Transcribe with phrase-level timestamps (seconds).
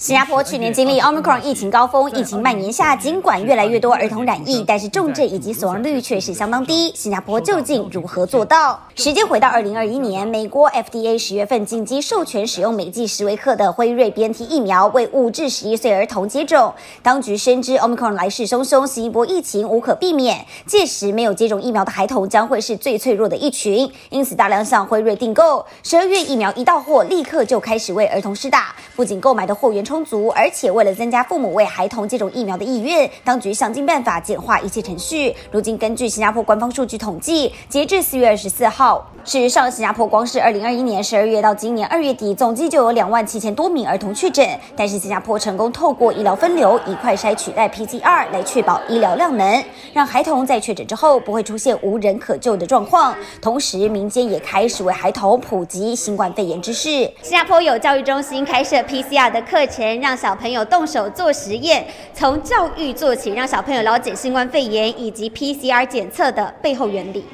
[0.00, 6.92] 新加坡去年经历 Omicron 疫情高峰，疫情蔓延下，尽管越来越多儿童染疫，但是重症以及死亡率却是相当低。
[6.94, 8.80] 新加坡究竟如何做到？
[8.94, 16.72] 时间回到二零二一年，美国 FDA 十月份紧急授权使用每剂十微克的辉瑞 BNT 疫苗为五至十一岁儿童接种。
[17.02, 25.66] 当局深知 Omicron 来势汹汹，新一波疫情无可避免，届时没有接种疫苗的孩童将会是最脆弱的一群，因此大量向辉瑞订购。
[25.82, 35.34] 十二月疫苗一到货，立刻就开始为儿童施打，不仅购买的货源充足，而且为了增加父母为孩童接种疫苗的意愿，当局想尽办法简化一切程序。
[35.50, 44.46] 如今，根据新加坡官方数据统计，截至四月二十四号，事实上，新加坡光是二零二一年十二月到今年二月底，总计就有两万七千多名儿童确诊。
[44.76, 53.16] 但是，新加坡成功透过医疗分流，以快筛取代 PCR 来确保医疗量能，让孩童在确诊之后不会出现无人可救的状况。
[53.40, 57.10] 同时，民间也开始为孩童普及新冠肺炎知识。
[57.22, 67.24] 新加坡有教育中心开设 PCR 的课程，让小朋友动手做实验，从教育做起，让小朋友了解新冠肺炎以及 PCR 检测的背后原理。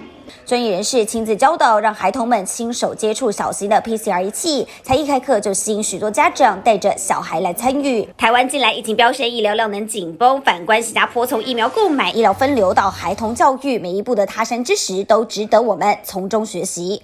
[0.46, 4.66] 专业人士亲自教导，让孩童们亲手接触小型的 PCR 仪器。
[4.82, 8.06] 才一开课就吸引许多家长带着小孩来参与。
[8.16, 10.40] 台湾近来疫情飙升，医疗量能紧绷。
[10.40, 17.02] 反观新加坡，从疫苗购买、医疗分流到孩童教育，每一步的他山之石都值得我们从中学习。